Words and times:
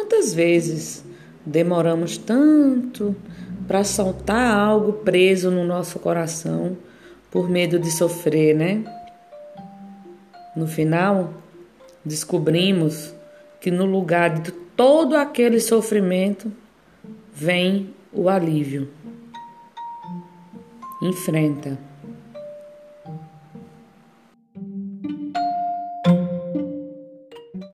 Quantas 0.00 0.32
vezes 0.32 1.04
demoramos 1.44 2.16
tanto 2.16 3.14
para 3.68 3.84
soltar 3.84 4.56
algo 4.56 4.94
preso 4.94 5.50
no 5.50 5.62
nosso 5.62 5.98
coração 5.98 6.74
por 7.30 7.50
medo 7.50 7.78
de 7.78 7.90
sofrer, 7.90 8.56
né? 8.56 8.82
No 10.56 10.66
final, 10.66 11.34
descobrimos 12.02 13.12
que 13.60 13.70
no 13.70 13.84
lugar 13.84 14.40
de 14.40 14.50
todo 14.50 15.16
aquele 15.16 15.60
sofrimento 15.60 16.50
vem 17.34 17.94
o 18.10 18.30
alívio. 18.30 18.88
Enfrenta. 21.02 21.78